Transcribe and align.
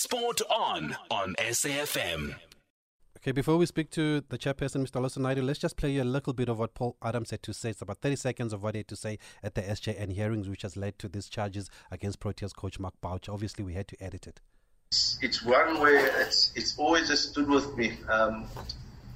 Sport 0.00 0.42
on 0.48 0.94
on 1.10 1.34
SAFM. 1.40 2.36
Okay, 3.16 3.32
before 3.32 3.56
we 3.56 3.66
speak 3.66 3.90
to 3.90 4.20
the 4.28 4.38
chairperson, 4.38 4.86
Mr. 4.86 5.02
Lawson 5.02 5.24
Naidoo, 5.24 5.42
let's 5.42 5.58
just 5.58 5.76
play 5.76 5.90
you 5.90 6.04
a 6.04 6.04
little 6.04 6.32
bit 6.32 6.48
of 6.48 6.60
what 6.60 6.74
Paul 6.74 6.96
Adams 7.02 7.32
had 7.32 7.42
to 7.42 7.52
say. 7.52 7.70
It's 7.70 7.82
about 7.82 7.98
30 8.00 8.14
seconds 8.14 8.52
of 8.52 8.62
what 8.62 8.76
he 8.76 8.78
had 8.78 8.86
to 8.88 8.94
say 8.94 9.18
at 9.42 9.56
the 9.56 9.62
SJN 9.62 10.12
hearings, 10.12 10.48
which 10.48 10.62
has 10.62 10.76
led 10.76 11.00
to 11.00 11.08
these 11.08 11.28
charges 11.28 11.68
against 11.90 12.20
Proteas 12.20 12.54
coach 12.54 12.78
Mark 12.78 12.94
Boucher. 13.00 13.32
Obviously, 13.32 13.64
we 13.64 13.74
had 13.74 13.88
to 13.88 14.00
edit 14.00 14.28
it. 14.28 14.40
It's 15.20 15.42
one 15.44 15.80
where 15.80 16.06
it's 16.22 16.52
it's 16.54 16.78
always 16.78 17.08
just 17.08 17.30
stood 17.30 17.48
with 17.48 17.76
me. 17.76 17.94
Um, 18.08 18.44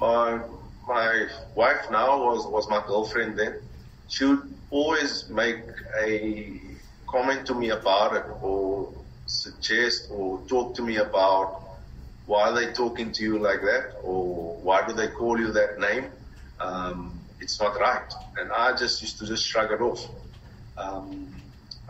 my 0.01 0.41
my 0.89 1.29
wife 1.55 1.89
now 1.93 2.25
was 2.25 2.45
was 2.49 2.69
my 2.69 2.83
girlfriend 2.85 3.39
then. 3.39 3.61
She 4.09 4.25
would 4.25 4.53
always 4.71 5.29
make 5.29 5.61
a 6.05 6.61
comment 7.07 7.47
to 7.47 7.55
me 7.55 7.71
about 7.71 8.17
it, 8.17 8.25
or 8.43 8.93
suggest, 9.27 10.09
or 10.11 10.41
talk 10.49 10.75
to 10.77 10.83
me 10.83 10.97
about 10.97 11.63
why 12.27 12.51
are 12.51 12.55
they 12.55 12.73
talking 12.73 13.13
to 13.13 13.23
you 13.23 13.39
like 13.39 13.63
that, 13.63 13.97
or 14.03 14.57
why 14.57 14.87
do 14.87 14.93
they 14.93 15.09
call 15.09 15.39
you 15.39 15.53
that 15.53 15.79
name? 15.79 16.07
Um, 16.61 17.19
it's 17.41 17.61
not 17.61 17.79
right. 17.79 18.13
And 18.39 18.53
I 18.53 18.77
just 18.77 19.03
used 19.03 19.19
to 19.19 19.27
just 19.27 19.45
shrug 19.47 19.73
it 19.73 19.81
off. 19.81 20.09
Um, 20.79 21.35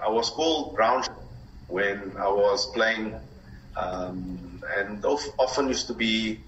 I 0.03 0.09
was 0.09 0.31
called 0.31 0.75
brown 0.75 1.05
when 1.69 2.13
I 2.19 2.29
was 2.29 2.67
playing, 2.73 3.15
um, 3.77 4.63
and 4.77 5.05
often 5.05 5.69
used 5.69 5.87
to 5.89 5.95
be 5.95 6.41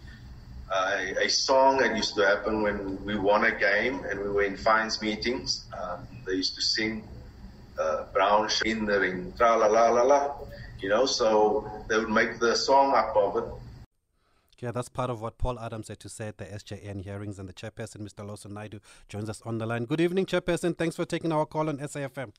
a, 0.73 1.25
a, 1.25 1.29
song 1.29 1.79
that 1.79 1.97
used 1.97 2.15
to 2.17 2.27
happen 2.27 2.63
when 2.63 3.05
we 3.05 3.17
won 3.17 3.45
a 3.45 3.53
game 3.53 4.05
and 4.11 4.21
we 4.21 4.29
were 4.29 4.43
in 4.43 4.57
fines 4.57 5.01
meetings. 5.01 5.67
Um, 5.79 6.07
they 6.27 6.35
used 6.35 6.55
to 6.57 6.63
sing 6.63 7.07
uh, 7.79 8.05
brown 8.13 8.49
in 8.65 8.85
the 8.85 9.01
ring, 9.01 9.33
tra 9.37 9.57
la 9.57 9.67
la 9.67 9.89
la 9.91 10.03
la, 10.03 10.35
you 10.85 10.91
know, 10.91 11.07
so 11.07 11.67
they 11.89 11.97
would 11.99 12.11
make 12.11 12.39
the 12.39 12.55
song 12.55 12.95
up 12.95 13.17
of 13.17 13.37
it 13.39 13.49
yeah, 14.59 14.71
that's 14.71 14.89
part 14.89 15.11
of 15.11 15.21
what 15.21 15.37
Paul 15.37 15.59
Adams 15.59 15.89
had 15.89 16.01
to 16.01 16.09
say 16.09 16.29
at 16.29 16.39
the 16.39 16.47
SJN 16.47 17.03
hearings, 17.03 17.39
and 17.39 17.47
the 17.47 17.53
chairperson, 17.53 17.99
Mr. 17.99 18.27
Lawson 18.27 18.53
Naidoo, 18.53 18.81
joins 19.11 19.29
us 19.29 19.43
on 19.45 19.59
the 19.59 19.67
line. 19.67 19.85
Good 19.85 20.01
evening, 20.01 20.25
chairperson. 20.25 20.79
Thanks 20.79 20.97
for 20.97 21.05
taking 21.05 21.33
our 21.33 21.45
call 21.45 21.69
on 21.69 21.77
SAFM. 21.79 22.33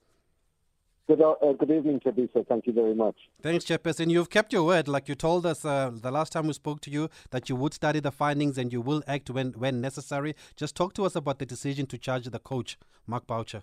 Good, 1.07 1.21
uh, 1.21 1.35
good 1.59 1.69
evening, 1.69 1.99
Tabisa. 1.99 2.47
Thank 2.47 2.65
you 2.65 2.73
very 2.73 2.95
much. 2.95 3.15
Thanks, 3.43 3.63
Chairperson. 3.63 4.09
You've 4.09 4.31
kept 4.31 4.51
your 4.51 4.63
word. 4.63 4.87
Like 4.87 5.07
you 5.07 5.13
told 5.13 5.45
us 5.45 5.63
uh, 5.63 5.91
the 5.93 6.09
last 6.09 6.31
time 6.31 6.47
we 6.47 6.53
spoke 6.53 6.81
to 6.81 6.89
you 6.89 7.09
that 7.29 7.47
you 7.47 7.55
would 7.55 7.75
study 7.75 7.99
the 7.99 8.11
findings 8.11 8.57
and 8.57 8.73
you 8.73 8.81
will 8.81 9.03
act 9.05 9.29
when, 9.29 9.51
when 9.51 9.81
necessary. 9.81 10.35
Just 10.55 10.75
talk 10.75 10.95
to 10.95 11.05
us 11.05 11.15
about 11.15 11.37
the 11.37 11.45
decision 11.45 11.85
to 11.87 11.99
charge 11.99 12.25
the 12.25 12.39
coach, 12.39 12.79
Mark 13.05 13.27
Boucher. 13.27 13.61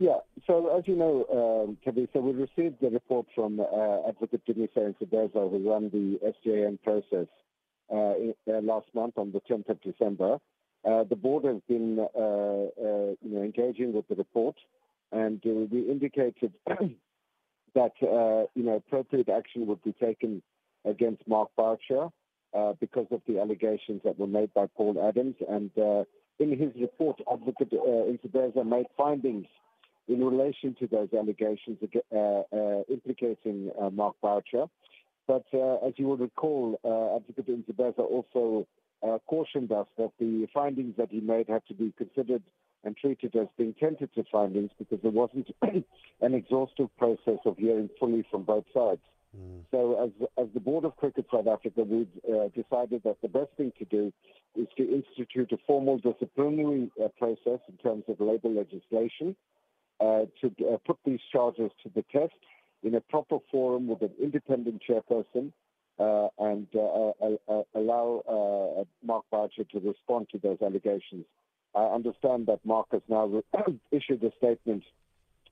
Yeah, 0.00 0.18
so 0.46 0.76
as 0.78 0.84
you 0.86 0.94
know, 0.94 1.26
um, 1.32 1.78
so 2.12 2.20
we 2.20 2.32
received 2.32 2.76
the 2.80 2.88
report 2.88 3.26
from 3.34 3.58
uh, 3.58 4.08
Advocate 4.08 4.46
Dumisani 4.46 4.94
Ntsebeza, 4.94 5.50
who 5.50 5.70
ran 5.70 5.90
the 5.90 6.20
SJN 6.46 6.80
process 6.82 7.26
uh, 7.92 8.14
in, 8.16 8.34
uh, 8.48 8.60
last 8.60 8.86
month 8.94 9.14
on 9.18 9.32
the 9.32 9.40
10th 9.40 9.68
of 9.68 9.82
December. 9.82 10.38
Uh, 10.84 11.02
the 11.02 11.16
board 11.16 11.44
has 11.44 11.60
been, 11.68 11.98
uh, 11.98 12.20
uh, 12.20 13.14
you 13.20 13.34
know, 13.34 13.42
engaging 13.42 13.92
with 13.92 14.06
the 14.06 14.14
report, 14.14 14.54
and 15.10 15.40
we 15.44 15.90
indicated 15.90 16.52
that, 17.74 17.92
you 18.00 18.62
know, 18.62 18.74
appropriate 18.74 19.28
action 19.28 19.66
would 19.66 19.82
be 19.82 19.92
taken 19.94 20.40
against 20.84 21.26
Mark 21.26 21.48
Boucher 21.56 22.08
because 22.78 23.06
of 23.10 23.20
the 23.26 23.40
allegations 23.40 24.00
that 24.04 24.16
were 24.16 24.28
made 24.28 24.54
by 24.54 24.66
Paul 24.76 24.96
Adams. 25.02 25.34
And 25.48 25.72
in 26.38 26.56
his 26.56 26.70
report, 26.80 27.20
Advocate 27.30 27.72
uh, 27.72 28.64
made 28.64 28.86
findings 28.96 29.46
in 30.08 30.24
relation 30.24 30.74
to 30.80 30.86
those 30.86 31.08
allegations 31.16 31.78
uh, 31.82 32.16
uh, 32.16 32.82
implicating 32.90 33.70
uh, 33.80 33.90
Mark 33.90 34.16
Boucher. 34.22 34.66
But 35.26 35.44
as 35.86 35.92
you 35.96 36.06
will 36.06 36.16
recall, 36.16 36.80
Advocate 37.14 37.46
Ntsebeza 37.48 37.98
also 37.98 38.66
cautioned 39.26 39.70
us 39.70 39.86
that 39.98 40.12
the 40.18 40.48
findings 40.54 40.96
that 40.96 41.10
he 41.10 41.20
made 41.20 41.48
had 41.48 41.62
to 41.68 41.74
be 41.74 41.92
considered 41.98 42.42
and 42.84 42.96
treated 42.96 43.36
as 43.36 43.48
being 43.58 43.74
tentative 43.78 44.24
findings 44.32 44.70
because 44.78 44.98
there 45.02 45.10
wasn't 45.10 45.48
an 46.22 46.34
exhaustive 46.34 46.88
process 46.96 47.38
of 47.44 47.58
hearing 47.58 47.90
fully 48.00 48.24
from 48.30 48.44
both 48.44 48.64
sides. 48.72 49.02
Mm. 49.36 49.64
So, 49.70 50.02
as 50.02 50.28
as 50.38 50.46
the 50.54 50.60
Board 50.60 50.86
of 50.86 50.96
Cricket 50.96 51.26
South 51.30 51.46
Africa, 51.46 51.82
we've 51.82 52.08
uh, 52.26 52.48
decided 52.54 53.02
that 53.04 53.20
the 53.20 53.28
best 53.28 53.50
thing 53.58 53.72
to 53.78 53.84
do 53.84 54.10
is 54.56 54.66
to 54.78 54.82
institute 54.90 55.52
a 55.52 55.58
formal 55.66 55.98
disciplinary 55.98 56.90
uh, 57.04 57.08
process 57.18 57.60
in 57.68 57.76
terms 57.82 58.04
of 58.08 58.20
labour 58.20 58.48
legislation 58.48 59.36
uh, 60.00 60.26
to 60.40 60.52
uh, 60.72 60.76
put 60.86 60.96
these 61.04 61.20
charges 61.32 61.70
to 61.82 61.90
the 61.94 62.04
test 62.12 62.34
in 62.82 62.94
a 62.94 63.00
proper 63.00 63.38
forum 63.50 63.88
with 63.88 64.02
an 64.02 64.12
independent 64.22 64.80
chairperson 64.88 65.52
uh, 65.98 66.28
and 66.38 66.68
uh, 66.76 67.62
allow 67.74 68.86
Mark 69.04 69.24
Boucher 69.32 69.64
to 69.64 69.80
respond 69.80 70.28
to 70.30 70.38
those 70.38 70.58
allegations. 70.62 71.24
I 71.74 71.84
understand 71.86 72.46
that 72.46 72.60
Mark 72.64 72.86
has 72.92 73.02
now 73.08 73.42
issued 73.90 74.22
a 74.22 74.30
statement 74.38 74.84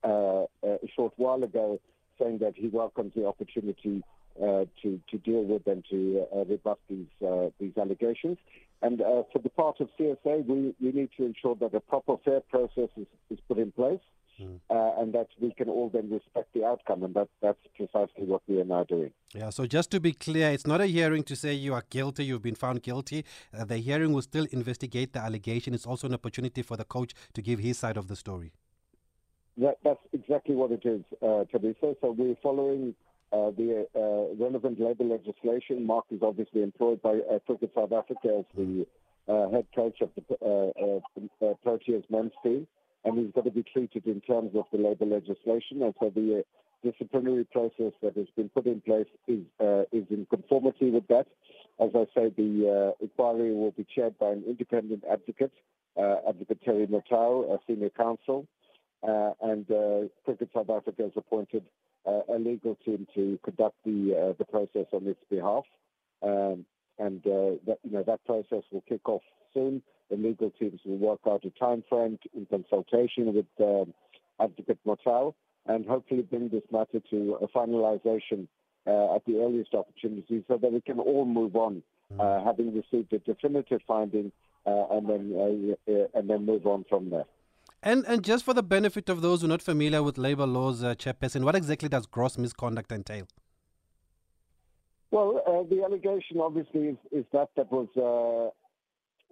a 0.05 0.47
short 0.95 1.13
while 1.17 1.43
ago 1.43 1.81
saying 2.21 2.39
that 2.39 2.55
he 2.55 2.69
welcomes 2.69 3.13
the 3.17 3.27
opportunity 3.27 4.05
uh, 4.41 4.67
to 4.83 5.01
to 5.11 5.19
deal 5.19 5.43
with 5.43 5.67
and 5.67 5.85
to 5.91 6.27
uh, 6.35 6.45
rebut 6.45 6.79
these 6.89 7.07
uh, 7.27 7.49
these 7.59 7.73
allegations. 7.77 8.39
And 8.83 8.99
for 8.99 9.39
the 9.43 9.49
part 9.49 9.81
of 9.81 9.89
CSA, 9.99 10.47
we, 10.47 10.75
we 10.81 10.93
need 10.93 11.09
to 11.17 11.25
ensure 11.25 11.57
that 11.57 11.75
a 11.75 11.81
proper 11.81 12.17
fair 12.23 12.41
process 12.43 12.91
is, 12.99 13.07
is 13.31 13.39
put 13.49 13.57
in 13.57 13.73
place 13.73 14.01
mm. 14.41 14.61
uh, 14.71 15.01
and 15.01 15.13
that 15.13 15.29
we 15.41 15.53
can 15.53 15.69
all 15.69 15.89
then 15.89 16.11
respect 16.11 16.53
the 16.55 16.65
outcome. 16.65 17.03
And 17.03 17.15
that, 17.15 17.29
that's 17.43 17.59
precisely 17.77 18.25
what 18.25 18.43
we 18.47 18.61
are 18.61 18.65
now 18.65 18.85
doing. 18.85 19.13
Yeah, 19.35 19.51
so 19.51 19.67
just 19.67 19.91
to 19.93 20.01
be 20.01 20.13
clear, 20.13 20.51
it's 20.51 20.67
not 20.67 20.81
a 20.81 20.87
hearing 20.87 21.23
to 21.25 21.37
say 21.37 21.53
you 21.53 21.75
are 21.75 21.85
guilty, 21.91 22.25
you've 22.25 22.43
been 22.43 22.55
found 22.55 22.83
guilty. 22.83 23.25
Uh, 23.57 23.65
the 23.65 23.79
hearing 23.79 24.13
will 24.13 24.23
still 24.23 24.47
investigate 24.51 25.13
the 25.13 25.21
allegation. 25.21 25.75
It's 25.75 25.87
also 25.87 26.07
an 26.07 26.15
opportunity 26.15 26.63
for 26.63 26.77
the 26.77 26.85
coach 26.85 27.15
to 27.35 27.43
give 27.43 27.59
his 27.59 27.79
side 27.79 27.97
of 27.97 28.09
the 28.09 28.17
story. 28.17 28.53
That, 29.59 29.79
that's 29.83 30.01
exactly 30.13 30.55
what 30.55 30.71
it 30.71 30.85
is, 30.85 31.03
uh, 31.23 31.45
Tabisa. 31.53 31.97
So 32.01 32.15
we're 32.17 32.37
following 32.43 32.95
uh, 33.33 33.51
the 33.57 33.87
uh, 33.95 34.35
relevant 34.43 34.79
labour 34.79 35.05
legislation. 35.05 35.87
Mark 35.87 36.05
is 36.11 36.21
obviously 36.23 36.63
employed 36.63 37.01
by 37.03 37.21
uh, 37.31 37.39
Cricket 37.47 37.73
South 37.75 37.93
Africa 37.93 38.41
as 38.41 38.45
the 38.55 38.87
uh, 39.29 39.51
head 39.51 39.67
coach 39.75 40.01
of 40.01 40.11
the 40.15 40.23
uh, 40.41 41.47
uh, 41.47 41.55
Proteas 41.65 42.05
men's 42.11 42.33
team 42.43 42.67
and 43.07 43.19
he's 43.19 43.33
got 43.35 43.45
to 43.45 43.51
be 43.51 43.63
treated 43.63 44.05
in 44.07 44.21
terms 44.21 44.51
of 44.57 44.65
the 44.73 44.79
labour 44.79 45.07
legislation. 45.07 45.81
And 45.83 45.95
so 46.01 46.11
the 46.15 46.41
uh, 46.41 46.91
disciplinary 46.91 47.45
process 47.45 47.93
that 48.03 48.17
has 48.17 48.27
been 48.37 48.49
put 48.49 48.67
in 48.67 48.81
place 48.81 49.07
is 49.29 49.45
uh, 49.61 49.83
is 49.93 50.05
in 50.11 50.27
conformity 50.29 50.91
with 50.91 51.07
that. 51.07 51.27
As 51.81 51.91
I 51.95 52.05
say, 52.15 52.33
the 52.37 52.95
uh, 52.99 53.05
inquiry 53.05 53.55
will 53.55 53.71
be 53.71 53.87
chaired 53.95 54.19
by 54.19 54.31
an 54.31 54.43
independent 54.47 55.05
advocate, 55.11 55.53
uh, 55.97 56.17
Advocate 56.29 56.63
Terry 56.65 56.87
Motau, 56.87 57.55
a 57.55 57.59
senior 57.67 57.91
counsel, 57.91 58.47
uh, 59.07 59.33
and 59.43 59.71
uh, 59.71 60.09
Cricket 60.25 60.51
South 60.53 60.71
Africa 60.71 61.03
has 61.03 61.13
appointed 61.17 61.65
a 62.07 62.39
legal 62.39 62.77
team 62.85 63.05
to 63.17 63.37
conduct 63.45 63.75
the 63.85 64.35
the 64.39 64.45
process 64.45 64.87
on 64.93 65.07
its 65.07 65.21
behalf. 65.31 65.65
Um, 66.23 66.65
and 66.99 67.23
that 67.25 67.79
you 67.85 67.91
know 67.91 68.05
that 68.05 68.25
process 68.25 68.63
will 68.73 68.85
kick 68.89 69.09
off 69.09 69.23
soon. 69.53 69.83
The 70.11 70.17
legal 70.17 70.51
teams 70.51 70.81
will 70.85 70.99
work 70.99 71.21
out 71.29 71.45
a 71.45 71.51
time 71.51 71.83
frame 71.89 72.19
in 72.35 72.47
consultation 72.47 73.35
with 73.35 73.47
um, 73.61 73.93
Advocate 74.41 74.79
Motau 74.87 75.35
and 75.67 75.85
hopefully 75.87 76.23
bring 76.23 76.49
this 76.49 76.63
matter 76.71 77.01
to 77.11 77.39
a 77.43 77.49
finalization 77.49 78.47
uh, 78.87 79.17
at 79.17 79.25
the 79.27 79.39
earliest 79.39 79.75
opportunity 79.75 80.45
so 80.47 80.57
that 80.57 80.73
we 80.73 80.81
can 80.81 81.01
all 81.01 81.25
move 81.25 81.57
on, 81.57 81.83
uh, 82.19 82.23
mm. 82.23 82.45
having 82.45 82.75
received 82.75 83.13
a 83.13 83.19
definitive 83.19 83.81
finding, 83.87 84.31
uh, 84.65 84.87
and 84.91 85.09
then 85.09 85.33
uh, 85.37 85.93
uh, 85.93 86.07
and 86.15 86.31
then 86.31 86.47
move 86.47 86.67
on 86.67 86.85
from 86.89 87.11
there. 87.11 87.25
And 87.83 88.05
and 88.07 88.23
just 88.23 88.45
for 88.45 88.55
the 88.55 88.63
benefit 88.63 89.09
of 89.09 89.23
those 89.23 89.41
who 89.41 89.47
are 89.47 89.49
not 89.49 89.63
familiar 89.63 90.03
with 90.03 90.19
labour 90.19 90.47
laws, 90.47 90.85
uh, 90.85 90.95
Chairperson, 90.95 91.43
what 91.43 91.57
exactly 91.57 91.89
does 91.89 92.07
gross 92.07 92.39
misconduct 92.39 92.93
entail? 92.93 93.27
Well, 95.11 95.43
uh, 95.47 95.63
the 95.69 95.83
allegation 95.83 96.41
obviously 96.41 96.89
is, 96.89 96.97
is 97.11 97.25
that 97.33 97.49
that 97.57 97.71
was 97.73 97.89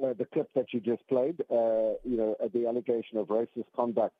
uh, 0.02 0.12
the 0.18 0.24
clip 0.24 0.50
that 0.54 0.66
you 0.72 0.80
just 0.80 1.06
played, 1.08 1.40
uh, 1.50 1.94
you 2.04 2.16
know, 2.16 2.36
uh, 2.42 2.48
the 2.52 2.66
allegation 2.66 3.18
of 3.18 3.28
racist 3.28 3.66
conduct 3.76 4.16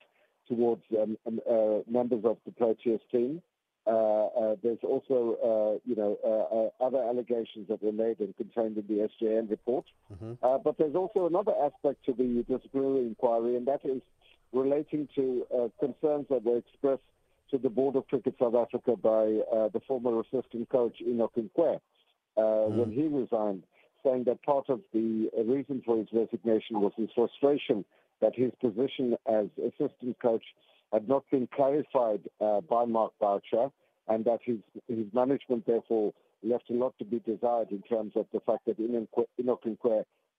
towards 0.47 0.83
um, 1.01 1.17
um, 1.27 1.39
uh, 1.49 1.79
members 1.89 2.23
of 2.23 2.37
the 2.45 2.51
Proteas 2.51 2.99
team. 3.11 3.41
Uh, 3.87 3.91
uh, 3.91 4.55
there's 4.63 4.79
also, 4.83 5.79
you 5.85 5.95
know, 5.95 6.71
other 6.81 7.03
allegations 7.03 7.67
that 7.69 7.83
were 7.83 7.91
made 7.91 8.19
and 8.19 8.35
contained 8.35 8.77
in 8.77 8.85
the 8.87 9.07
SJN 9.21 9.49
report. 9.49 9.85
Mm-hmm. 10.11 10.33
but 10.63 10.77
there's 10.79 10.95
also 10.95 11.27
another 11.27 11.53
aspect 11.63 12.03
to 12.05 12.13
the 12.13 12.43
disciplinary 12.49 13.01
inquiry, 13.05 13.55
and 13.55 13.67
that 13.67 13.81
is 13.83 14.01
relating 14.53 15.07
to 15.15 15.45
concerns 15.79 16.25
that 16.29 16.43
were 16.43 16.57
expressed 16.57 17.03
to 17.51 17.59
the 17.59 17.69
Board 17.69 17.95
of 17.95 18.07
Cricket 18.07 18.33
South 18.39 18.55
Africa 18.55 18.95
by 18.95 19.25
the 19.71 19.81
former 19.87 20.19
assistant 20.19 20.67
coach 20.69 20.97
Enoch 21.05 21.33
Nkwe 21.37 21.79
mm. 22.37 22.69
when 22.71 22.91
he 22.91 23.03
resigned 23.03 23.61
saying 24.05 24.25
that 24.25 24.43
part 24.43 24.69
of 24.69 24.81
the 24.93 25.29
reason 25.45 25.81
for 25.85 25.97
his 25.97 26.07
resignation 26.13 26.79
was 26.79 26.91
his 26.95 27.09
frustration 27.15 27.83
that 28.21 28.35
his 28.35 28.51
position 28.61 29.15
as 29.27 29.47
assistant 29.57 30.17
coach 30.21 30.43
had 30.93 31.07
not 31.09 31.23
been 31.31 31.47
clarified 31.53 32.21
uh, 32.39 32.61
by 32.61 32.85
Mark 32.85 33.13
Boucher 33.19 33.69
and 34.07 34.23
that 34.25 34.39
his 34.43 34.59
his 34.87 35.05
management 35.13 35.65
therefore 35.65 36.13
left 36.43 36.69
a 36.69 36.73
lot 36.73 36.93
to 36.99 37.05
be 37.05 37.19
desired 37.19 37.71
in 37.71 37.81
terms 37.81 38.13
of 38.15 38.27
the 38.33 38.39
fact 38.39 38.65
that 38.67 38.79
Enoch 38.79 39.09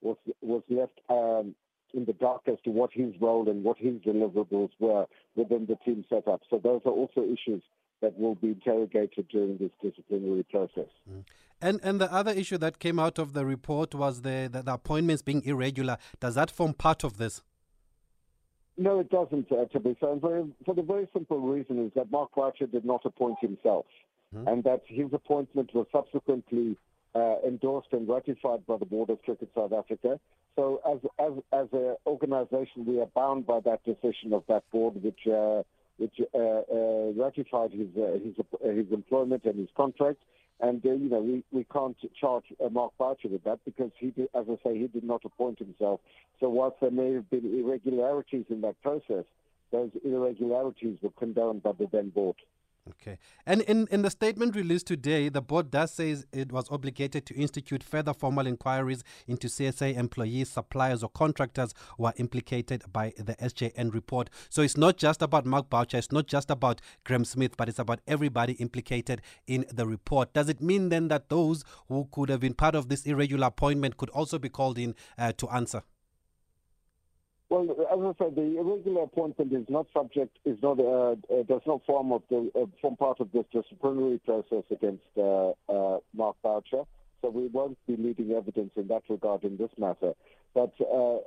was 0.03 0.17
was 0.41 0.63
left 0.71 1.01
um, 1.11 1.55
in 1.95 2.05
the 2.05 2.13
dark 2.13 2.43
as 2.47 2.59
to 2.65 2.71
what 2.71 2.91
his 2.93 3.13
role 3.21 3.49
and 3.49 3.65
what 3.65 3.79
his 3.79 3.95
deliverables 3.95 4.71
were 4.79 5.07
within 5.35 5.67
the 5.67 5.77
team 5.85 6.05
setup. 6.09 6.43
So 6.51 6.61
those 6.63 6.83
are 6.85 6.93
also 6.93 7.23
issues 7.23 7.63
that 8.01 8.19
will 8.19 8.35
be 8.35 8.49
interrogated 8.49 9.29
during 9.29 9.57
this 9.59 9.71
disciplinary 9.83 10.45
process. 10.45 10.89
Mm. 11.11 11.25
And 11.61 11.81
and 11.83 12.01
the 12.01 12.13
other 12.13 12.33
issue 12.33 12.59
that 12.59 12.79
came 12.79 12.99
out 12.99 13.19
of 13.19 13.33
the 13.33 13.47
report 13.47 13.95
was 13.95 14.23
the, 14.23 14.49
the, 14.53 14.63
the 14.63 14.75
appointments 14.75 15.23
being 15.23 15.43
irregular. 15.45 15.97
Does 16.21 16.35
that 16.35 16.51
form 16.51 16.75
part 16.75 17.03
of 17.03 17.17
this? 17.17 17.43
No, 18.79 19.01
it 19.01 19.09
doesn't, 19.09 19.51
uh, 19.51 19.65
to 19.67 19.81
be 19.81 19.97
fair. 19.99 20.17
For 20.21 20.75
the 20.75 20.83
very 20.83 21.09
simple 21.15 21.41
reason 21.41 21.83
is 21.87 21.93
that 21.95 22.11
Mark 22.11 22.35
Boucher 22.35 22.67
did 22.67 22.85
not 22.85 23.07
appoint 23.07 23.39
himself, 23.41 23.87
mm-hmm. 24.35 24.47
and 24.47 24.65
that 24.65 24.83
his 24.87 25.07
appointment 25.15 25.75
was 25.75 25.87
subsequently 25.91 26.77
uh, 27.15 27.37
endorsed 27.47 27.89
and 27.93 28.07
ratified 28.07 28.67
by 28.67 28.77
the 28.77 28.85
Board 28.85 29.09
of 29.09 29.23
Cricket 29.23 29.49
South 29.55 29.73
Africa. 29.73 30.21
So, 30.57 30.83
as 30.87 30.99
as 31.19 31.33
as 31.53 31.69
an 31.73 31.97
organisation, 32.07 32.85
we 32.85 33.01
are 33.01 33.07
bound 33.07 33.47
by 33.47 33.61
that 33.61 33.83
decision 33.85 34.35
of 34.35 34.45
that 34.49 34.71
board, 34.71 35.03
which 35.03 35.27
uh, 35.27 35.63
which 35.99 36.21
uh, 36.35 36.39
uh, 36.39 37.13
ratified 37.17 37.73
his 37.73 37.89
uh, 37.97 38.19
his 38.23 38.35
his 38.77 38.93
employment 38.93 39.45
and 39.45 39.59
his 39.59 39.69
contract. 39.77 40.19
And 40.61 40.85
uh, 40.85 40.93
you 40.93 41.11
know 41.11 41.21
we, 41.21 41.45
we 41.53 41.65
can't 41.65 41.97
charge 42.19 42.45
uh, 42.65 42.69
Mark 42.69 42.93
Boucher 42.99 43.29
with 43.29 43.45
that 43.45 43.61
because 43.65 43.91
he, 43.99 44.11
did, 44.11 44.29
as 44.35 44.47
I 44.49 44.57
say, 44.65 44.79
he 44.79 44.87
did 44.87 45.05
not 45.05 45.23
appoint 45.25 45.59
himself. 45.59 46.01
So 46.41 46.49
whilst 46.49 46.81
there 46.81 46.91
may 46.91 47.13
have 47.13 47.29
been 47.31 47.45
irregularities 47.45 48.47
in 48.49 48.63
that 48.63 48.81
process, 48.83 49.25
those 49.73 49.91
irregularities 50.05 50.99
were 51.03 51.11
condoned 51.19 51.63
by 51.63 51.73
the 51.73 51.89
then 51.93 52.11
board. 52.11 52.37
Okay. 52.89 53.19
And 53.45 53.63
in, 53.63 53.89
in 53.91 54.03
the 54.03 54.11
statement 54.11 54.55
released 54.55 54.87
today, 54.87 55.29
the 55.29 55.43
board 55.43 55.71
does 55.71 55.93
say 55.93 56.17
it 56.33 56.53
was 56.53 56.71
obligated 56.71 57.27
to 57.27 57.35
institute 57.35 57.83
further 57.83 58.15
formal 58.15 58.47
inquiries 58.47 59.03
into 59.27 59.49
CSA 59.49 59.97
employees, 59.97 60.51
suppliers, 60.51 61.03
or 61.03 61.09
contractors 61.09 61.75
who 61.97 62.05
are 62.05 62.15
implicated 62.17 62.85
by 62.93 63.13
the 63.17 63.35
SJN 63.37 63.93
report. 63.93 64.31
So 64.51 64.63
it's 64.63 64.77
not 64.77 64.99
just 64.99 65.21
about 65.21 65.47
Mark 65.47 65.69
Boucher, 65.69 65.99
it's 65.99 66.13
not 66.13 66.29
just 66.29 66.49
about 66.51 66.81
Graeme 67.05 67.25
Smith, 67.25 67.57
but 67.57 67.69
it's 67.69 67.81
about 67.81 68.01
everybody 68.07 68.53
implicated 68.55 69.21
in 69.47 69.67
the 69.73 69.87
report. 69.87 70.33
Does 70.33 70.49
it 70.49 70.63
mean 70.63 70.89
then 70.89 71.09
that 71.09 71.29
those 71.29 71.65
who 71.89 72.09
could 72.13 72.29
have 72.29 72.41
been 72.41 72.55
part 72.55 72.77
of 72.77 72.89
this 72.89 73.05
irregular 73.05 73.49
appointment 73.49 73.97
could 73.97 74.11
also 74.11 74.39
be 74.39 74.49
called 74.49 74.79
in 74.79 74.95
uh, 75.19 75.33
to 75.39 75.49
answer? 75.49 75.83
Well, 77.49 77.71
as 77.71 78.17
I 78.19 78.25
said, 78.25 78.35
the 78.35 78.59
irregular 78.59 79.05
appointment 79.05 79.53
is 79.53 79.67
not 79.69 79.87
subject, 79.95 80.37
is 80.45 80.59
not, 80.63 80.81
uh, 80.81 81.13
uh, 81.13 81.43
does 81.47 81.61
not 81.65 81.87
form 81.87 82.11
of 82.11 82.23
the 82.29 82.51
uh, 82.61 82.67
form 82.83 82.97
part 82.97 83.21
of 83.21 83.31
this 83.31 83.45
disciplinary 83.53 84.19
process 84.19 84.65
against 84.71 85.05
uh, 85.17 85.51
uh, 85.69 85.99
Mark 86.13 86.37
Boucher. 86.43 86.83
So 87.23 87.31
we 87.31 87.47
won't 87.47 87.79
be 87.87 87.97
leading 87.97 88.33
evidence 88.33 88.73
in 88.75 88.89
that 88.89 89.03
regard 89.09 89.45
in 89.45 89.57
this 89.57 89.71
matter. 89.79 90.13
But 90.55 90.73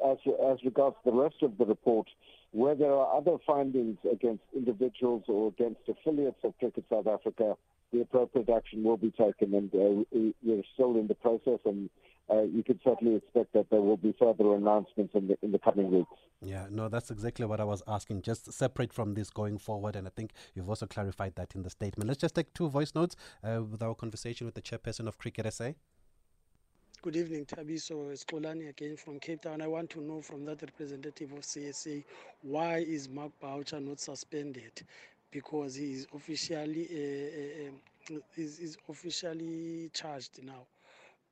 as 0.05 0.17
as 0.51 0.57
regards 0.63 0.95
the 1.05 1.11
rest 1.11 1.35
of 1.41 1.57
the 1.57 1.65
report, 1.65 2.07
where 2.51 2.75
there 2.75 2.93
are 2.93 3.15
other 3.15 3.37
findings 3.45 3.97
against 4.11 4.43
individuals 4.55 5.23
or 5.27 5.49
against 5.49 5.81
affiliates 5.87 6.39
of 6.43 6.57
Cricket 6.57 6.85
South 6.89 7.07
Africa, 7.07 7.55
the 7.93 8.01
appropriate 8.01 8.49
action 8.49 8.83
will 8.83 8.97
be 8.97 9.11
taken, 9.11 9.53
and 9.53 9.71
we're 9.71 10.63
still 10.73 10.97
in 10.97 11.07
the 11.07 11.15
process 11.15 11.59
and 11.65 11.89
uh, 12.31 12.43
you 12.43 12.63
could 12.63 12.79
certainly 12.83 13.15
expect 13.15 13.53
that 13.53 13.69
there 13.69 13.81
will 13.81 13.97
be 13.97 14.13
further 14.19 14.53
announcements 14.53 15.13
in 15.15 15.27
the 15.27 15.37
in 15.41 15.51
the 15.51 15.59
coming 15.59 15.91
weeks. 15.91 16.11
Yeah, 16.41 16.67
no, 16.69 16.87
that's 16.87 17.11
exactly 17.11 17.45
what 17.45 17.59
I 17.59 17.65
was 17.65 17.83
asking. 17.87 18.21
Just 18.21 18.51
separate 18.53 18.93
from 18.93 19.13
this 19.13 19.29
going 19.29 19.57
forward, 19.57 19.95
and 19.95 20.07
I 20.07 20.11
think 20.15 20.31
you've 20.53 20.69
also 20.69 20.85
clarified 20.85 21.35
that 21.35 21.55
in 21.55 21.63
the 21.63 21.69
statement. 21.69 22.07
Let's 22.07 22.21
just 22.21 22.35
take 22.35 22.53
two 22.53 22.69
voice 22.69 22.93
notes 22.95 23.15
uh, 23.43 23.61
with 23.63 23.81
our 23.81 23.95
conversation 23.95 24.45
with 24.45 24.55
the 24.55 24.61
chairperson 24.61 25.07
of 25.07 25.17
Cricket 25.17 25.51
SA. 25.53 25.71
Good 27.01 27.15
evening, 27.15 27.45
Tabiso. 27.45 28.11
It's 28.11 28.25
Kolani 28.25 28.67
again 28.67 28.97
from 28.97 29.19
Cape 29.19 29.43
Town. 29.43 29.61
I 29.61 29.67
want 29.67 29.89
to 29.91 30.01
know 30.01 30.21
from 30.21 30.43
that 30.45 30.61
representative 30.61 31.31
of 31.31 31.39
CSA 31.39 32.03
why 32.41 32.79
is 32.79 33.07
Mark 33.07 33.31
Boucher 33.41 33.79
not 33.79 34.01
suspended? 34.01 34.85
Because 35.31 35.75
he 35.75 35.93
is 35.93 36.07
officially 36.13 36.87
uh, 36.91 37.65
uh, 37.65 38.17
um, 38.17 38.21
is, 38.35 38.59
is 38.59 38.77
officially 38.89 39.89
charged 39.93 40.43
now. 40.43 40.67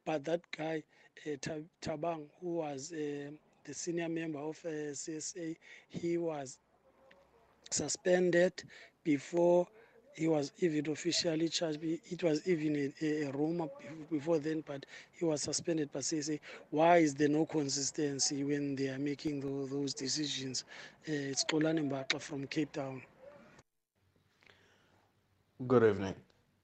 But 0.08 0.24
that 0.24 0.40
guy, 0.58 0.84
uh, 1.26 1.36
Thabang, 1.82 2.28
who 2.40 2.56
was 2.56 2.94
uh, 2.94 3.30
the 3.66 3.74
senior 3.74 4.08
member 4.08 4.40
of 4.40 4.58
uh, 4.64 4.70
CSA, 4.96 5.58
he 5.90 6.18
was 6.18 6.60
suspended 7.70 8.54
before 9.04 9.68
he 10.16 10.30
was 10.30 10.54
even 10.60 10.90
officially 10.92 11.50
charged. 11.50 11.80
It 11.84 12.24
was 12.24 12.48
even 12.48 12.94
a, 13.02 13.26
a, 13.26 13.32
rumor 13.34 13.68
before 14.10 14.40
then, 14.40 14.64
but 14.66 14.86
he 15.12 15.26
was 15.26 15.42
suspended 15.42 15.92
by 15.92 16.00
CSA. 16.00 16.40
Why 16.70 17.00
is 17.00 17.14
there 17.14 17.28
no 17.28 17.46
consistency 17.46 18.46
when 18.46 18.78
they 18.78 18.88
are 18.88 19.00
making 19.00 19.42
those, 19.42 19.70
those 19.70 19.94
decisions? 19.94 20.64
Uh, 21.02 21.12
it's 21.12 21.44
Kolani 21.44 21.86
Mbakla 21.86 22.22
from 22.22 22.48
Cape 22.48 22.72
Town. 22.72 23.02
Good 25.68 25.84
evening 25.84 26.16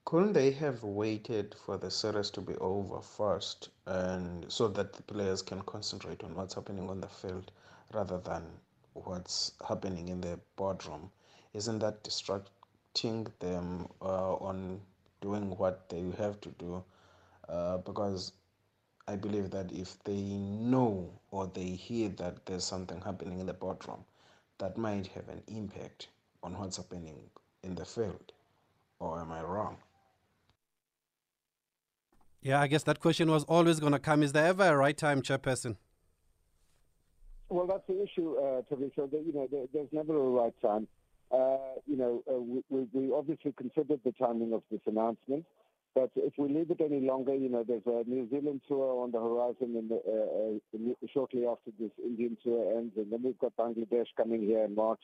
couldn't 0.05 0.33
they 0.33 0.51
have 0.51 0.83
waited 0.83 1.55
for 1.65 1.77
the 1.77 1.89
series 1.91 2.29
to 2.31 2.41
be 2.41 2.55
over 2.57 3.01
first 3.01 3.69
and 3.85 4.51
so 4.51 4.67
that 4.67 4.93
the 4.93 5.03
players 5.03 5.41
can 5.41 5.61
concentrate 5.63 6.23
on 6.23 6.35
what's 6.35 6.53
happening 6.55 6.89
on 6.89 7.01
the 7.01 7.07
field 7.07 7.51
rather 7.93 8.19
than 8.19 8.43
what's 8.93 9.53
happening 9.67 10.09
in 10.09 10.21
the 10.21 10.39
boardroom? 10.57 11.09
Isn't 11.53 11.79
that 11.79 12.03
distracting 12.03 13.27
them 13.39 13.87
uh, 14.01 14.35
on 14.35 14.81
doing 15.21 15.57
what 15.57 15.89
they 15.89 16.03
have 16.17 16.39
to 16.41 16.49
do? 16.59 16.83
Uh, 17.49 17.77
because 17.77 18.33
i 19.07 19.15
believe 19.15 19.51
that 19.51 19.71
if 19.71 20.01
they 20.05 20.21
know 20.21 21.09
or 21.31 21.47
they 21.53 21.69
hear 21.87 22.09
that 22.09 22.45
there's 22.45 22.63
something 22.63 23.01
happening 23.01 23.39
in 23.39 23.45
the 23.47 23.53
boardroom 23.53 24.03
that 24.59 24.77
might 24.77 25.07
have 25.07 25.29
an 25.29 25.41
impact 25.47 26.07
on 26.43 26.57
what's 26.59 26.77
happening 26.77 27.19
in 27.63 27.75
the 27.75 27.85
field. 27.85 28.31
Or 28.99 29.19
am 29.19 29.31
i 29.31 29.41
wrong 29.43 29.72
yeah, 32.43 32.59
I 32.59 32.67
guess 32.67 32.83
that 32.83 32.99
question 32.99 33.31
was 33.31 33.45
always 33.45 33.79
going 33.79 33.93
to 33.93 33.99
come. 33.99 34.21
Is 34.21 34.33
there 34.33 34.45
ever 34.45 34.67
a 34.67 34.75
right 34.75 34.97
time, 34.97 35.21
Chairperson? 35.21 35.77
Well, 37.49 37.67
that's 37.67 37.87
the 37.87 38.03
issue, 38.03 38.35
uh, 38.37 38.61
you 38.69 39.31
know, 39.33 39.47
there, 39.49 39.65
there's 39.73 39.87
never 39.91 40.15
a 40.15 40.29
right 40.29 40.53
time. 40.61 40.87
Uh, 41.31 41.57
you 41.87 41.95
know, 41.95 42.23
uh, 42.29 42.39
we, 42.69 42.87
we, 42.91 43.13
obviously 43.13 43.53
considered 43.53 43.99
the 44.03 44.11
timing 44.13 44.53
of 44.53 44.63
this 44.71 44.81
announcement, 44.87 45.45
but 45.95 46.09
if 46.15 46.33
we 46.37 46.47
leave 46.47 46.71
it 46.71 46.81
any 46.81 46.99
longer, 46.99 47.33
you 47.33 47.49
know, 47.49 47.63
there's 47.65 47.85
a 47.85 48.09
New 48.09 48.27
Zealand 48.29 48.61
tour 48.67 49.03
on 49.03 49.11
the 49.11 49.19
horizon 49.19 49.75
in 49.77 49.87
the, 49.87 50.01
uh, 50.07 50.77
uh 50.77 51.07
shortly 51.13 51.45
after 51.45 51.71
this 51.79 51.91
Indian 52.03 52.37
tour 52.43 52.77
ends, 52.77 52.93
and 52.97 53.11
then 53.11 53.21
we've 53.23 53.39
got 53.39 53.55
Bangladesh 53.55 54.07
coming 54.17 54.41
here 54.41 54.63
in 54.65 54.75
March. 54.75 55.01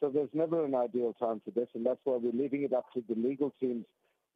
So 0.00 0.08
there's 0.08 0.30
never 0.32 0.64
an 0.64 0.74
ideal 0.74 1.14
time 1.18 1.40
for 1.44 1.50
this, 1.50 1.68
and 1.74 1.84
that's 1.84 2.00
why 2.04 2.16
we're 2.16 2.32
leaving 2.32 2.62
it 2.62 2.72
up 2.72 2.90
to 2.94 3.04
the 3.08 3.14
legal 3.14 3.52
teams 3.60 3.84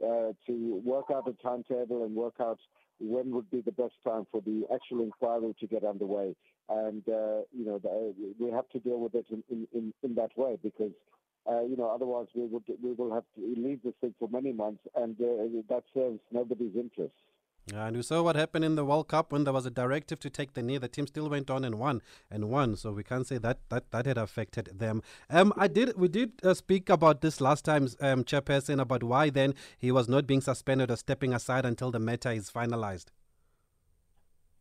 uh, 0.02 0.32
to 0.46 0.82
work 0.84 1.06
out 1.14 1.28
a 1.28 1.42
timetable 1.42 2.04
and 2.04 2.14
work 2.14 2.34
out 2.40 2.58
when 3.00 3.30
would 3.32 3.50
be 3.50 3.60
the 3.60 3.72
best 3.72 3.94
time 4.04 4.26
for 4.30 4.40
the 4.40 4.64
actual 4.72 5.02
inquiry 5.02 5.54
to 5.60 5.66
get 5.66 5.84
underway. 5.84 6.34
And, 6.68 7.02
uh, 7.08 7.42
you 7.52 7.64
know, 7.66 7.78
the, 7.78 8.14
we 8.38 8.50
have 8.50 8.68
to 8.70 8.78
deal 8.78 8.98
with 8.98 9.14
it 9.14 9.26
in, 9.30 9.66
in, 9.72 9.92
in 10.02 10.14
that 10.14 10.30
way 10.36 10.58
because, 10.62 10.92
uh, 11.50 11.62
you 11.62 11.76
know, 11.76 11.90
otherwise 11.94 12.26
we, 12.34 12.46
would, 12.46 12.64
we 12.82 12.92
will 12.92 13.12
have 13.12 13.24
to 13.36 13.54
leave 13.56 13.80
this 13.84 13.94
thing 14.00 14.14
for 14.18 14.28
many 14.28 14.52
months 14.52 14.82
and 14.96 15.16
uh, 15.20 15.60
that 15.68 15.82
serves 15.92 16.20
nobody's 16.32 16.74
interests. 16.74 17.18
And 17.72 17.96
we 17.96 18.02
saw 18.02 18.22
what 18.22 18.36
happened 18.36 18.64
in 18.64 18.74
the 18.74 18.84
World 18.84 19.08
Cup 19.08 19.32
when 19.32 19.44
there 19.44 19.52
was 19.52 19.64
a 19.64 19.70
directive 19.70 20.20
to 20.20 20.30
take 20.30 20.52
the 20.52 20.62
knee. 20.62 20.76
The 20.76 20.88
team 20.88 21.06
still 21.06 21.30
went 21.30 21.48
on 21.48 21.64
and 21.64 21.76
won 21.76 22.02
and 22.30 22.50
won. 22.50 22.76
So 22.76 22.92
we 22.92 23.02
can't 23.02 23.26
say 23.26 23.38
that 23.38 23.58
that, 23.70 23.90
that 23.90 24.04
had 24.04 24.18
affected 24.18 24.70
them. 24.78 25.02
Um, 25.30 25.52
I 25.56 25.68
did 25.68 25.96
we 25.96 26.08
did 26.08 26.32
uh, 26.42 26.52
speak 26.52 26.90
about 26.90 27.22
this 27.22 27.40
last 27.40 27.64
time, 27.64 27.88
um, 28.00 28.22
Chairperson, 28.24 28.80
about 28.80 29.02
why 29.02 29.30
then 29.30 29.54
he 29.78 29.90
was 29.90 30.08
not 30.08 30.26
being 30.26 30.42
suspended 30.42 30.90
or 30.90 30.96
stepping 30.96 31.32
aside 31.32 31.64
until 31.64 31.90
the 31.90 31.98
matter 31.98 32.30
is 32.30 32.50
finalized. 32.50 33.06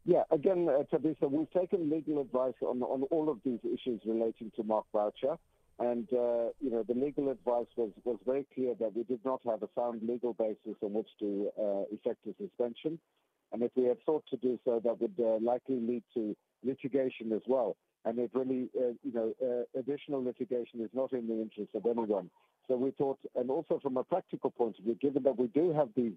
Yeah, 0.05 0.24
again, 0.31 0.67
uh, 0.69 0.83
Tabitha, 0.83 1.27
we've 1.27 1.51
taken 1.51 1.89
legal 1.89 2.22
advice 2.22 2.55
on 2.62 2.81
on 2.83 3.03
all 3.03 3.29
of 3.29 3.39
these 3.43 3.60
issues 3.65 4.01
relating 4.05 4.51
to 4.55 4.63
Mark 4.63 4.86
Boucher. 4.93 5.38
And, 5.80 6.08
uh, 6.13 6.53
you 6.62 6.70
know, 6.70 6.84
the 6.88 6.94
legal 6.94 7.30
advice 7.30 7.68
was, 7.75 7.92
was 8.03 8.20
very 8.25 8.46
clear 8.53 8.75
that 8.80 8.96
we 8.96 9.03
did 9.03 9.20
not 9.25 9.42
have 9.46 9.63
a 9.63 9.70
sound 9.75 10.01
legal 10.08 10.34
basis 10.34 10.77
on 10.82 10.94
which 10.94 11.10
to 11.20 11.50
uh, 11.60 11.84
effect 11.92 12.25
a 12.27 12.34
suspension. 12.42 13.00
And 13.51 13.63
if 13.63 13.72
we 13.75 13.86
had 13.86 13.98
sought 14.06 14.24
to 14.30 14.38
do 14.38 14.60
so, 14.65 14.82
that 14.84 15.01
would 15.01 15.15
uh, 15.20 15.38
likely 15.42 15.80
lead 15.80 16.03
to 16.13 16.36
litigation 16.63 17.32
as 17.34 17.42
well. 17.48 17.75
And 18.06 18.20
it 18.20 18.32
really, 18.34 18.70
uh, 18.77 18.94
you 19.03 19.13
know, 19.13 19.34
uh, 19.42 19.80
additional 19.80 20.24
litigation 20.24 20.82
is 20.82 20.89
not 20.94 21.12
in 21.12 21.27
the 21.27 21.42
interest 21.42 21.72
of 21.74 21.86
anyone. 21.86 22.30
So 22.68 22.75
we 22.77 22.92
thought, 22.92 23.20
and 23.36 23.50
also 23.50 23.80
from 23.82 23.98
a 23.98 24.03
practical 24.03 24.51
point 24.51 24.77
of 24.77 24.86
view, 24.86 24.96
given 25.01 25.24
that 25.24 25.38
we 25.38 25.48
do 25.48 25.74
have 25.74 25.89
these, 25.96 26.15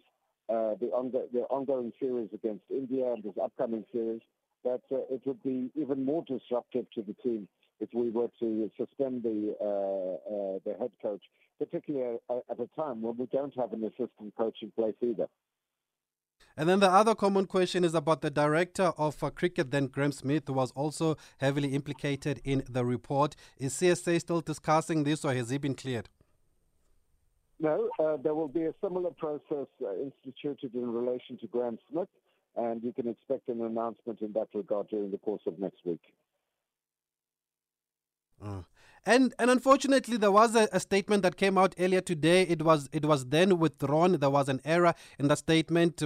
uh, 0.49 0.75
the, 0.81 0.91
ongo- 0.95 1.31
the 1.33 1.45
ongoing 1.51 1.93
series 1.99 2.29
against 2.35 2.65
India 2.71 3.13
and 3.13 3.23
this 3.23 3.35
upcoming 3.43 3.85
series, 3.93 4.21
that 4.65 4.81
it 4.91 5.23
would 5.25 5.43
be 5.43 5.71
even 5.75 6.05
more 6.05 6.25
disruptive 6.27 6.87
to 6.95 7.03
the 7.03 7.15
team 7.23 7.49
if 7.81 7.89
we 7.93 8.11
were 8.11 8.29
to 8.41 8.71
suspend 8.77 9.23
the 9.23 9.55
uh, 9.61 9.67
uh, 9.67 10.59
the 10.65 10.79
head 10.79 10.91
coach, 11.03 11.23
particularly 11.59 12.19
at 12.31 12.61
a 12.61 12.69
time 12.81 13.03
when 13.03 13.17
we 13.17 13.27
don't 13.27 13.55
have 13.57 13.73
an 13.73 13.85
assistant 13.85 14.35
coach 14.37 14.59
in 14.63 14.71
place 14.73 14.95
either. 15.03 15.29
And 16.59 16.69
then 16.69 16.81
the 16.81 16.91
other 16.91 17.15
common 17.15 17.47
question 17.47 17.85
is 17.85 17.95
about 17.95 18.23
the 18.23 18.31
director 18.31 18.93
of 18.97 19.23
uh, 19.23 19.29
cricket, 19.29 19.71
then 19.71 19.89
Graeme 19.89 20.13
Smith, 20.13 20.45
who 20.47 20.55
was 20.55 20.71
also 20.73 21.17
heavily 21.39 21.75
implicated 21.75 22.41
in 22.45 22.63
the 22.69 22.85
report. 22.85 23.37
Is 23.59 23.75
CSA 23.75 24.21
still 24.21 24.41
discussing 24.41 25.05
this 25.05 25.23
or 25.25 25.35
has 25.35 25.51
he 25.51 25.59
been 25.59 25.75
cleared? 25.75 26.09
No, 27.59 27.91
uh, 27.99 28.17
there 28.23 28.35
will 28.35 28.49
be 28.49 28.65
a 28.65 28.75
similar 28.83 29.11
process 29.11 29.67
uh, 29.83 29.95
instituted 30.03 30.75
in 30.75 30.93
relation 30.93 31.39
to 31.39 31.47
Graeme 31.47 31.79
Smith, 31.91 32.09
and 32.55 32.83
you 32.83 32.93
can 32.93 33.09
expect 33.09 33.49
an 33.49 33.63
announcement 33.63 34.21
in 34.21 34.33
that 34.33 34.49
regard 34.55 34.89
during 34.89 35.11
the 35.11 35.19
course 35.19 35.43
of 35.47 35.59
next 35.59 35.79
week. 35.85 36.01
Uh, 38.47 38.63
and 39.05 39.35
and 39.39 39.51
unfortunately, 39.51 40.17
there 40.17 40.33
was 40.33 40.57
a, 40.57 40.69
a, 40.73 40.81
statement 40.81 41.23
that 41.23 41.37
came 41.37 41.57
out 41.57 41.75
earlier 41.79 42.01
today. 42.01 42.43
It 42.43 42.63
was 42.63 42.89
it 42.93 43.05
was 43.05 43.27
then 43.27 43.59
withdrawn. 43.59 44.19
There 44.19 44.31
was 44.31 44.49
an 44.49 44.61
error 44.65 44.95
in 45.19 45.29
the 45.29 45.37
statement. 45.37 46.03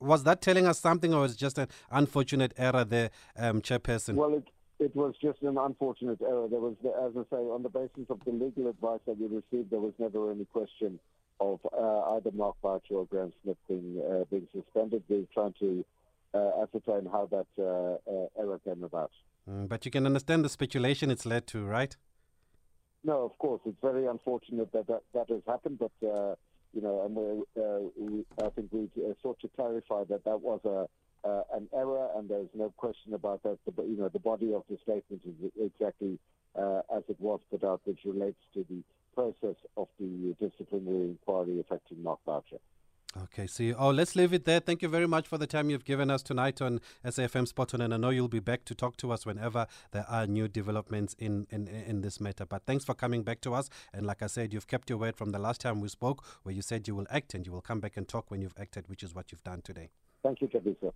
Was, 0.00 0.24
that 0.24 0.42
telling 0.42 0.66
us 0.66 0.80
something, 0.80 1.14
or 1.14 1.20
was 1.20 1.36
just 1.36 1.56
an 1.58 1.68
unfortunate 1.90 2.52
error 2.58 2.84
there, 2.84 3.10
um, 3.38 3.62
Chairperson? 3.62 4.16
Well, 4.16 4.34
it 4.34 4.48
it 4.80 4.94
was 4.96 5.14
just 5.22 5.40
an 5.42 5.56
unfortunate 5.56 6.20
error. 6.20 6.48
There 6.48 6.60
was, 6.60 6.74
as 6.84 7.12
I 7.16 7.22
say, 7.36 7.42
on 7.42 7.62
the 7.62 7.68
basis 7.68 8.10
of 8.10 8.20
the 8.26 8.32
legal 8.32 8.68
advice 8.68 9.00
that 9.06 9.18
we 9.18 9.26
received, 9.26 9.70
there 9.70 9.80
was 9.80 9.94
never 9.98 10.32
any 10.32 10.44
question 10.46 10.98
of 11.40 11.60
uh, 11.72 12.16
either 12.16 12.32
Mark 12.32 12.56
Boucher 12.62 12.94
or 12.94 13.06
Graeme 13.06 13.32
Smith 13.42 13.56
being 13.68 14.02
uh, 14.10 14.24
being 14.30 14.48
suspended. 14.52 15.04
We're 15.08 15.26
trying 15.32 15.54
to 15.60 15.84
uh, 16.34 16.62
ascertain 16.62 17.08
how 17.10 17.28
that 17.30 17.46
uh, 17.58 17.62
uh, 18.10 18.26
error 18.38 18.60
came 18.64 18.82
about. 18.82 19.12
Mm, 19.48 19.68
but 19.68 19.84
you 19.84 19.90
can 19.90 20.06
understand 20.06 20.44
the 20.44 20.48
speculation 20.48 21.10
it's 21.10 21.26
led 21.26 21.46
to, 21.48 21.64
right? 21.64 21.96
No, 23.04 23.22
of 23.22 23.36
course. 23.38 23.60
It's 23.66 23.80
very 23.82 24.06
unfortunate 24.06 24.72
that 24.72 24.86
that, 24.86 25.02
that 25.12 25.28
has 25.28 25.42
happened, 25.46 25.78
but, 25.78 25.92
uh, 26.06 26.34
you 26.72 26.80
know, 26.80 27.02
and 27.04 27.14
we, 27.14 27.62
uh, 27.62 27.78
we, 27.96 28.24
I 28.42 28.48
think 28.50 28.68
we 28.72 28.88
uh, 29.04 29.12
sought 29.22 29.38
to 29.40 29.48
clarify 29.48 30.04
that 30.08 30.24
that 30.24 30.40
was 30.40 30.60
a, 30.64 30.88
uh, 31.28 31.42
an 31.54 31.68
error, 31.74 32.08
and 32.16 32.28
there's 32.28 32.48
no 32.54 32.72
question 32.76 33.14
about 33.14 33.42
that. 33.42 33.58
The, 33.66 33.82
you 33.82 33.96
know, 33.96 34.08
the 34.08 34.18
body 34.18 34.54
of 34.54 34.64
the 34.70 34.78
statement 34.82 35.22
is 35.26 35.50
exactly 35.60 36.18
uh, 36.58 36.80
as 36.94 37.02
it 37.08 37.20
was 37.20 37.40
put 37.50 37.64
out, 37.64 37.80
which 37.84 38.00
relates 38.04 38.40
to 38.54 38.64
the 38.68 38.82
process 39.14 39.56
of 39.76 39.88
the 40.00 40.34
disciplinary 40.40 41.10
inquiry 41.10 41.60
affecting 41.60 42.02
Mark 42.02 42.20
Boucher. 42.24 42.58
Okay, 43.22 43.46
see. 43.46 43.72
Oh, 43.72 43.90
let's 43.90 44.16
leave 44.16 44.32
it 44.32 44.44
there. 44.44 44.58
Thank 44.58 44.82
you 44.82 44.88
very 44.88 45.06
much 45.06 45.28
for 45.28 45.38
the 45.38 45.46
time 45.46 45.70
you've 45.70 45.84
given 45.84 46.10
us 46.10 46.20
tonight 46.20 46.60
on 46.60 46.80
SAFM 47.04 47.46
Sport 47.46 47.72
On, 47.74 47.80
and 47.80 47.94
I 47.94 47.96
know 47.96 48.10
you'll 48.10 48.26
be 48.26 48.40
back 48.40 48.64
to 48.64 48.74
talk 48.74 48.96
to 48.98 49.12
us 49.12 49.24
whenever 49.24 49.68
there 49.92 50.04
are 50.08 50.26
new 50.26 50.48
developments 50.48 51.14
in, 51.20 51.46
in, 51.50 51.68
in 51.68 52.00
this 52.00 52.20
matter. 52.20 52.44
But 52.44 52.66
thanks 52.66 52.84
for 52.84 52.92
coming 52.92 53.22
back 53.22 53.40
to 53.42 53.54
us. 53.54 53.70
And 53.92 54.04
like 54.04 54.20
I 54.20 54.26
said, 54.26 54.52
you've 54.52 54.66
kept 54.66 54.90
your 54.90 54.98
word 54.98 55.16
from 55.16 55.30
the 55.30 55.38
last 55.38 55.60
time 55.60 55.80
we 55.80 55.88
spoke, 55.88 56.24
where 56.42 56.54
you 56.54 56.62
said 56.62 56.88
you 56.88 56.96
will 56.96 57.06
act 57.08 57.34
and 57.34 57.46
you 57.46 57.52
will 57.52 57.60
come 57.60 57.78
back 57.78 57.96
and 57.96 58.08
talk 58.08 58.32
when 58.32 58.42
you've 58.42 58.54
acted, 58.58 58.88
which 58.88 59.04
is 59.04 59.14
what 59.14 59.30
you've 59.30 59.44
done 59.44 59.62
today. 59.62 59.90
Thank 60.24 60.40
you, 60.40 60.48
Tabitha. 60.48 60.92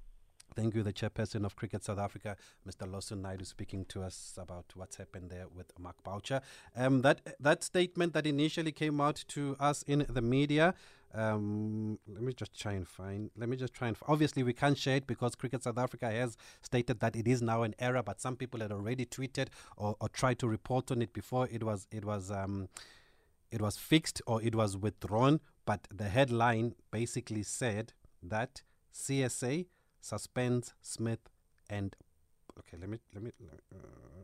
Thank 0.57 0.75
you, 0.75 0.83
the 0.83 0.93
chairperson 0.93 1.45
of 1.45 1.55
Cricket 1.55 1.85
South 1.85 1.99
Africa, 1.99 2.37
Mr. 2.69 2.91
Lawson 2.91 3.23
Naidoo, 3.23 3.47
speaking 3.47 3.85
to 3.91 4.03
us 4.03 4.37
about 4.41 4.65
what's 4.75 4.97
happened 4.97 5.31
there 5.31 5.47
with 5.55 5.79
Mark 5.79 6.03
Boucher. 6.03 6.41
Um, 6.75 7.03
that 7.03 7.21
that 7.39 7.63
statement 7.63 8.13
that 8.15 8.27
initially 8.27 8.73
came 8.73 9.01
out 9.01 9.25
to 9.29 9.57
us 9.61 9.83
in 9.83 10.05
the 10.09 10.23
media 10.23 10.75
um, 11.15 11.99
let 12.07 12.23
me 12.23 12.33
just 12.33 12.59
try 12.59 12.73
and 12.73 12.87
find. 12.87 13.31
Let 13.37 13.49
me 13.49 13.57
just 13.57 13.73
try 13.73 13.89
and. 13.89 13.97
Obviously, 14.07 14.43
we 14.43 14.53
can't 14.53 14.77
share 14.77 14.97
it 14.97 15.07
because 15.07 15.35
Cricket 15.35 15.63
South 15.63 15.79
Africa 15.79 16.11
has 16.11 16.37
stated 16.63 17.01
that 17.01 17.17
it 17.17 17.27
is 17.27 17.41
now 17.41 17.63
an 17.63 17.75
error. 17.79 18.03
But 18.03 18.21
some 18.21 18.37
people 18.37 18.61
had 18.61 18.73
already 18.73 19.07
tweeted 19.07 19.49
or, 19.77 19.97
or 20.01 20.09
tried 20.09 20.39
to 20.41 20.49
report 20.49 20.91
on 20.91 21.01
it 21.01 21.13
before 21.13 21.49
it 21.51 21.63
was 21.63 21.87
it 21.91 22.05
was 22.05 22.31
um, 22.31 22.69
it 23.51 23.63
was 23.63 23.79
fixed 23.79 24.21
or 24.27 24.43
it 24.43 24.55
was 24.55 24.77
withdrawn. 24.77 25.41
But 25.65 25.89
the 25.93 26.09
headline 26.09 26.75
basically 26.91 27.43
said 27.43 27.93
that 28.23 28.63
CSA 28.95 29.67
suspends 30.01 30.75
Smith 30.83 31.31
and. 31.71 31.97
Okay, 32.59 32.77
let 32.79 32.91
me 32.91 32.99
let 33.15 33.23
me 33.23 33.31
uh, 33.73 33.79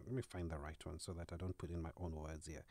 let 0.07 0.15
me 0.15 0.23
find 0.23 0.51
the 0.51 0.59
right 0.59 0.85
one 0.85 0.99
so 0.99 1.13
that 1.13 1.33
I 1.33 1.37
don't 1.37 1.57
put 1.57 1.71
in 1.71 1.81
my 1.81 1.91
own 1.99 2.15
words 2.15 2.47
here. 2.47 2.65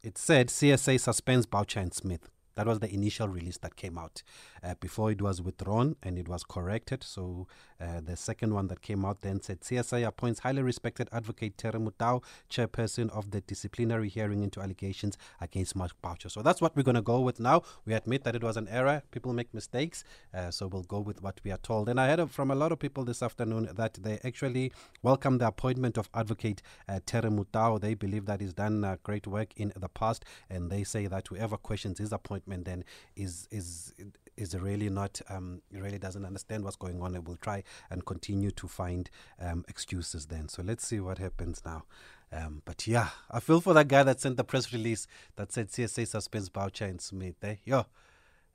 It 0.00 0.16
said 0.16 0.48
CSA 0.48 1.00
suspends 1.00 1.46
Boucher 1.46 1.80
and 1.80 1.92
Smith. 1.92 2.28
That 2.58 2.66
was 2.66 2.80
the 2.80 2.92
initial 2.92 3.28
release 3.28 3.56
that 3.58 3.76
came 3.76 3.96
out 3.96 4.24
uh, 4.64 4.74
before 4.80 5.12
it 5.12 5.22
was 5.22 5.40
withdrawn 5.40 5.94
and 6.02 6.18
it 6.18 6.28
was 6.28 6.42
corrected. 6.42 7.04
So 7.04 7.46
uh, 7.80 8.00
the 8.00 8.16
second 8.16 8.52
one 8.52 8.66
that 8.66 8.82
came 8.82 9.04
out 9.04 9.20
then 9.20 9.40
said 9.40 9.60
CSA 9.60 10.04
appoints 10.04 10.40
highly 10.40 10.62
respected 10.62 11.08
advocate 11.12 11.56
Terry 11.56 11.78
Motau, 11.78 12.24
chairperson 12.50 13.10
of 13.10 13.30
the 13.30 13.42
disciplinary 13.42 14.08
hearing 14.08 14.42
into 14.42 14.60
allegations 14.60 15.16
against 15.40 15.76
Mark 15.76 15.92
Boucher. 16.02 16.28
So 16.28 16.42
that's 16.42 16.60
what 16.60 16.74
we're 16.74 16.82
going 16.82 16.96
to 16.96 17.00
go 17.00 17.20
with 17.20 17.38
now. 17.38 17.62
We 17.86 17.94
admit 17.94 18.24
that 18.24 18.34
it 18.34 18.42
was 18.42 18.56
an 18.56 18.66
error. 18.66 19.04
People 19.12 19.32
make 19.32 19.54
mistakes. 19.54 20.02
Uh, 20.34 20.50
so 20.50 20.66
we'll 20.66 20.82
go 20.82 20.98
with 20.98 21.22
what 21.22 21.40
we 21.44 21.52
are 21.52 21.58
told. 21.58 21.88
And 21.88 22.00
I 22.00 22.08
heard 22.08 22.28
from 22.28 22.50
a 22.50 22.56
lot 22.56 22.72
of 22.72 22.80
people 22.80 23.04
this 23.04 23.22
afternoon 23.22 23.68
that 23.72 23.94
they 24.02 24.18
actually 24.24 24.72
welcome 25.04 25.38
the 25.38 25.46
appointment 25.46 25.96
of 25.96 26.08
advocate 26.12 26.60
uh, 26.88 26.98
Terry 27.06 27.30
Motau. 27.30 27.80
They 27.80 27.94
believe 27.94 28.26
that 28.26 28.40
he's 28.40 28.52
done 28.52 28.82
uh, 28.82 28.96
great 29.04 29.28
work 29.28 29.50
in 29.56 29.72
the 29.76 29.88
past 29.88 30.24
and 30.50 30.72
they 30.72 30.82
say 30.82 31.06
that 31.06 31.28
whoever 31.28 31.56
questions 31.56 31.98
his 31.98 32.12
appointment 32.12 32.47
then 32.48 32.84
is 33.16 33.48
is 33.50 33.94
is 34.36 34.54
really 34.54 34.88
not 34.88 35.20
um, 35.28 35.60
really 35.72 35.98
doesn't 35.98 36.24
understand 36.24 36.64
what's 36.64 36.76
going 36.76 37.02
on 37.02 37.14
and 37.14 37.26
will 37.26 37.36
try 37.36 37.62
and 37.90 38.06
continue 38.06 38.50
to 38.52 38.68
find 38.68 39.10
um, 39.40 39.64
excuses 39.68 40.26
then. 40.26 40.48
So 40.48 40.62
let's 40.62 40.86
see 40.86 41.00
what 41.00 41.18
happens 41.18 41.62
now. 41.64 41.84
Um, 42.32 42.62
but 42.64 42.86
yeah, 42.86 43.08
I 43.30 43.40
feel 43.40 43.60
for 43.60 43.74
that 43.74 43.88
guy 43.88 44.02
that 44.02 44.20
sent 44.20 44.36
the 44.36 44.44
press 44.44 44.72
release 44.72 45.06
that 45.36 45.52
said 45.52 45.70
CSA 45.70 46.06
suspends 46.06 46.48
Boucher 46.48 46.84
and 46.84 47.00
Smith. 47.00 47.42
Eh? 47.42 47.56
Yo, 47.64 47.86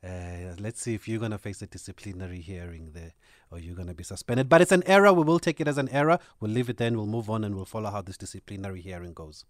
uh, 0.04 0.56
let's 0.60 0.82
see 0.82 0.94
if 0.94 1.08
you're 1.08 1.20
going 1.20 1.32
to 1.32 1.38
face 1.38 1.62
a 1.62 1.68
disciplinary 1.68 2.40
hearing 2.40 2.92
there 2.94 3.14
or 3.52 3.60
you're 3.60 3.76
going 3.76 3.88
to 3.88 3.94
be 3.94 4.04
suspended. 4.04 4.48
But 4.48 4.62
it's 4.62 4.72
an 4.72 4.84
error. 4.86 5.12
We 5.12 5.24
will 5.24 5.40
take 5.40 5.60
it 5.60 5.68
as 5.68 5.78
an 5.78 5.90
error. 5.90 6.20
We'll 6.40 6.52
leave 6.52 6.70
it 6.70 6.78
then. 6.78 6.98
We'll 6.98 7.08
move 7.08 7.30
on 7.30 7.44
and 7.44 7.56
we'll 7.56 7.66
follow 7.66 7.90
how 7.90 8.02
this 8.02 8.18
disciplinary 8.18 8.82
hearing 8.82 9.14
goes. 9.14 9.46